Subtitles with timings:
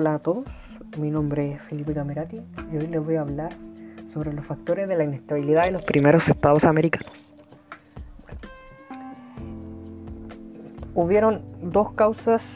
[0.00, 0.44] Hola a todos,
[0.96, 2.40] mi nombre es Felipe Camerati
[2.72, 3.50] y hoy les voy a hablar
[4.12, 7.10] sobre los factores de la inestabilidad de los primeros estados americanos.
[10.94, 12.46] hubieron dos causas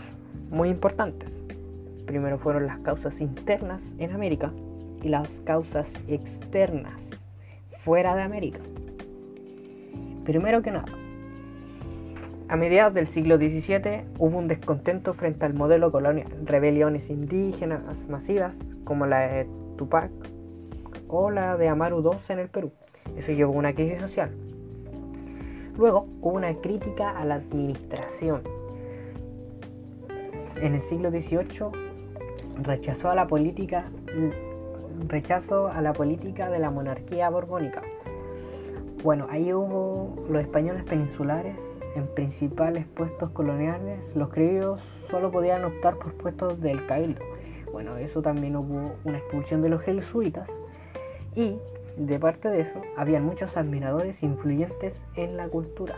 [0.51, 1.33] muy importantes.
[2.07, 4.53] Primero fueron las causas internas en América
[5.03, 6.95] y las causas externas
[7.85, 8.61] fuera de América.
[10.25, 10.93] Primero que nada,
[12.53, 18.53] a mediados del siglo XVII hubo un descontento frente al modelo colonial, rebeliones indígenas masivas
[18.85, 19.47] como la de
[19.79, 20.11] Tupac
[21.09, 22.71] o la de Amaru II en el Perú.
[23.17, 24.33] Eso llevó a una crisis social.
[25.79, 28.43] Luego hubo una crítica a la administración.
[30.61, 31.71] En el siglo XVIII
[32.63, 33.87] rechazó a la política
[35.09, 37.81] rechazo a la política de la monarquía borbónica.
[39.03, 41.57] Bueno, ahí hubo los españoles peninsulares
[41.95, 47.21] en principales puestos coloniales, los criollos solo podían optar por puestos del cabildo.
[47.73, 50.49] Bueno, eso también hubo una expulsión de los jesuitas
[51.35, 51.57] y
[51.97, 55.95] de parte de eso habían muchos admiradores influyentes en la cultura.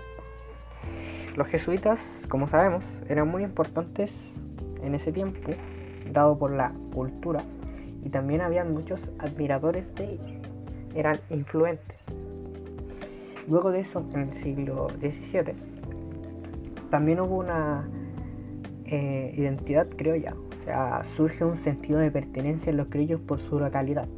[1.37, 4.13] Los jesuitas, como sabemos, eran muy importantes
[4.83, 5.51] en ese tiempo,
[6.13, 7.43] dado por la cultura,
[8.05, 10.33] y también habían muchos admiradores de ellos,
[10.95, 11.99] eran influentes.
[13.49, 15.55] Luego de eso, en el siglo XVII,
[16.91, 17.89] también hubo una
[18.87, 23.59] eh, identidad criolla, o sea, surge un sentido de pertenencia en los criollos por su
[23.59, 24.09] localidad.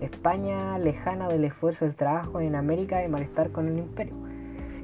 [0.00, 4.14] España lejana del esfuerzo del trabajo en América y malestar con el imperio.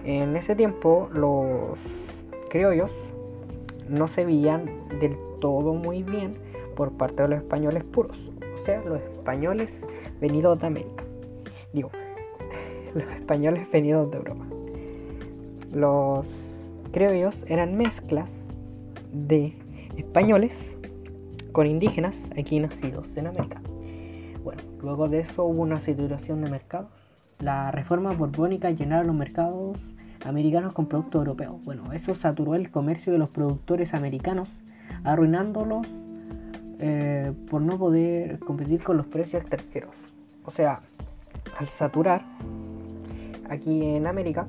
[0.04, 1.78] En ese tiempo los
[2.50, 2.92] criollos
[3.88, 4.66] no se veían
[5.00, 6.34] del todo muy bien
[6.76, 9.70] por parte de los españoles puros, o sea, los españoles
[10.20, 11.04] venidos de América.
[11.72, 11.90] Digo,
[12.94, 14.44] los españoles venidos de Europa.
[15.72, 16.45] Los
[16.92, 18.30] criollos eran mezclas
[19.12, 19.54] de
[19.96, 20.76] españoles
[21.52, 23.60] con indígenas aquí nacidos en América.
[24.44, 26.90] Bueno, luego de eso hubo una saturación de mercados.
[27.38, 29.78] La reforma borbónica llenaron los mercados
[30.24, 31.56] americanos con productos europeos.
[31.64, 34.48] Bueno, eso saturó el comercio de los productores americanos,
[35.04, 35.86] arruinándolos
[36.78, 39.94] eh, por no poder competir con los precios extranjeros.
[40.44, 40.80] O sea,
[41.58, 42.22] al saturar
[43.48, 44.46] aquí en América,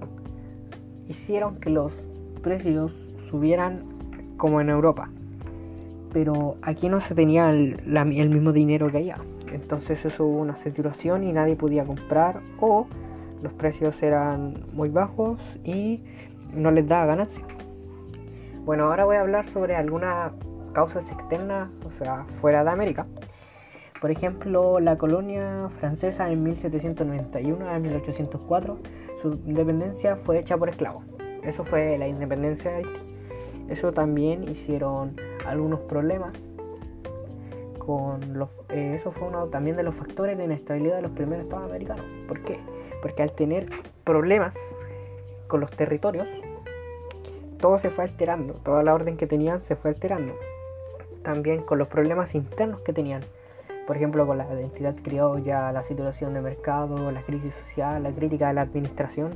[1.07, 1.93] hicieron que los
[2.47, 2.93] precios
[3.29, 3.83] subieran
[4.37, 5.09] como en Europa.
[6.13, 9.17] Pero aquí no se tenía el, mismo dinero que allá.
[9.51, 12.87] Entonces eso hubo una saturación y nadie podía comprar o
[13.43, 16.01] los precios eran muy bajos y
[16.53, 17.43] no les daba ganancia.
[18.63, 20.31] Bueno, ahora voy a hablar sobre algunas
[20.73, 23.05] causas externas, o sea, fuera de América.
[23.99, 28.77] Por ejemplo, la colonia francesa en 1791 a 1804,
[29.21, 31.16] su independencia fue hecha por esclavos.
[31.47, 32.99] Eso fue la independencia de Haití.
[33.69, 35.15] Eso también hicieron
[35.45, 36.33] algunos problemas
[37.79, 38.49] con los...
[38.69, 42.05] Eh, eso fue uno también de los factores de inestabilidad de los primeros estados americanos.
[42.27, 42.59] ¿Por qué?
[43.01, 43.69] Porque al tener
[44.03, 44.53] problemas
[45.47, 46.27] con los territorios,
[47.59, 50.33] todo se fue alterando, toda la orden que tenían se fue alterando.
[51.23, 53.21] También con los problemas internos que tenían,
[53.87, 58.49] por ejemplo con la identidad criolla, la situación de mercado, la crisis social, la crítica
[58.49, 59.31] de la administración.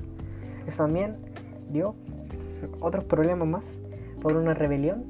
[0.67, 1.17] Eso también
[1.71, 1.95] dio
[2.79, 3.65] otros problemas más
[4.21, 5.05] por una rebelión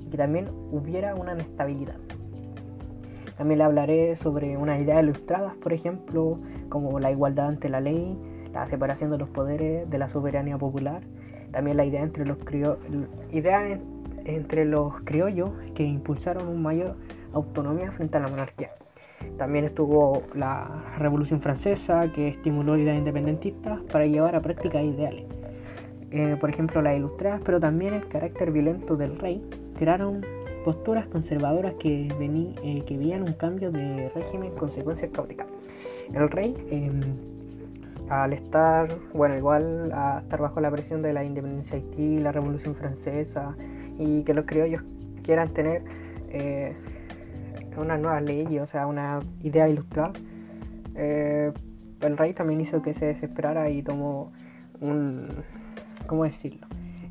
[0.00, 1.96] y que también hubiera una inestabilidad.
[3.36, 8.16] También le hablaré sobre unas ideas ilustradas, por ejemplo, como la igualdad ante la ley,
[8.52, 11.02] la separación de los poderes, de la soberanía popular,
[11.50, 12.38] también la idea entre los
[13.32, 13.78] idea
[14.24, 16.96] entre los criollos que impulsaron una mayor
[17.32, 18.70] autonomía frente a la monarquía.
[19.38, 25.24] También estuvo la Revolución Francesa que estimuló ideas independentistas para llevar a práctica ideales.
[26.12, 29.42] Eh, por ejemplo, las ilustradas, pero también el carácter violento del rey,
[29.78, 30.24] crearon
[30.62, 35.46] posturas conservadoras que, vení, eh, que veían un cambio de régimen consecuencias caóticas.
[36.12, 37.00] El rey, em,
[38.10, 42.30] al estar, bueno, igual a estar bajo la presión de la independencia de Haití, la
[42.30, 43.56] Revolución Francesa
[43.98, 44.82] y que los criollos
[45.22, 45.82] quieran tener
[46.28, 46.74] eh,
[47.78, 50.12] una nueva ley, o sea, una idea ilustrada,
[50.94, 54.30] el rey también hizo que se desesperara y tomó
[54.80, 55.28] un
[56.06, 56.66] ¿cómo decirlo?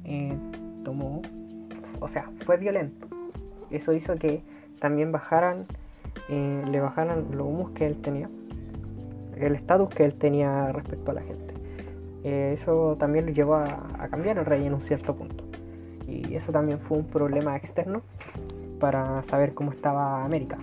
[0.06, 0.36] Eh,
[0.84, 1.22] tomó,
[2.00, 3.08] o sea, fue violento.
[3.70, 4.42] Eso hizo que
[4.80, 5.66] también bajaran,
[6.30, 8.30] eh, le bajaran los humos que él tenía,
[9.38, 11.54] el estatus que él tenía respecto a la gente.
[12.24, 15.44] Eh, eso también lo llevó a, cambiar el rey en un cierto punto.
[16.08, 18.02] Y eso también fue un problema externo
[18.80, 20.58] para saber cómo estaba América.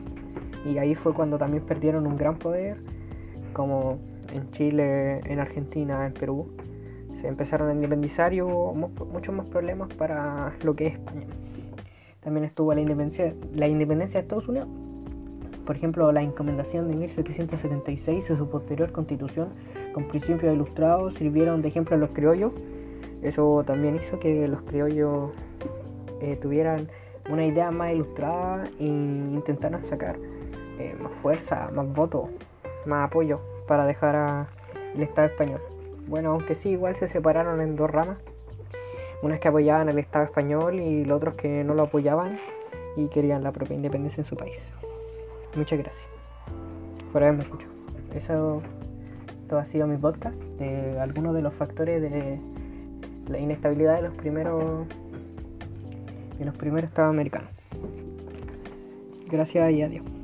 [0.67, 2.77] Y ahí fue cuando también perdieron un gran poder,
[3.53, 3.99] como
[4.33, 6.49] en Chile, en Argentina, en Perú,
[7.21, 11.27] se empezaron a independizar y hubo muchos más problemas para lo que es España.
[12.21, 14.69] también estuvo la independencia, la independencia de Estados Unidos.
[15.65, 19.49] Por ejemplo, la encomendación de 1776 y su posterior constitución
[19.93, 22.53] con principios ilustrados sirvieron de ejemplo a los criollos.
[23.23, 25.31] Eso también hizo que los criollos
[26.21, 26.89] eh, tuvieran
[27.29, 30.17] una idea más ilustrada e intentaron sacar
[30.79, 32.31] eh, más fuerza, más votos,
[32.87, 35.61] más apoyo para dejar al Estado español.
[36.09, 38.19] Bueno, aunque sí, igual se separaron en dos ramas.
[39.23, 42.39] Unas que apoyaban al Estado español y los otros que no lo apoyaban
[42.97, 44.73] y querían la propia independencia en su país.
[45.55, 46.07] Muchas gracias
[47.13, 47.73] por haberme escuchado.
[48.15, 48.63] Eso
[49.49, 52.39] todo ha sido mi podcast de algunos de los factores de
[53.29, 54.87] la inestabilidad de los primeros
[56.39, 57.51] de los primeros estados americanos.
[59.31, 60.18] Gracias y adiós.